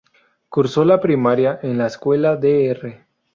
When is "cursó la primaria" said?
0.49-1.59